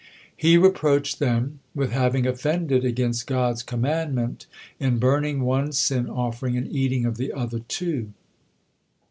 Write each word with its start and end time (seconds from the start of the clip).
He 0.35 0.57
reproached 0.57 1.19
them 1.19 1.59
with 1.75 1.91
having 1.91 2.25
offended 2.25 2.83
against 2.83 3.27
God's 3.27 3.61
commandment 3.61 4.47
in 4.79 4.97
burning 4.97 5.41
one 5.41 5.73
sin 5.73 6.09
offering 6.09 6.57
and 6.57 6.65
eating 6.71 7.05
of 7.05 7.17
the 7.17 7.31
other 7.31 7.59
two. 7.59 8.11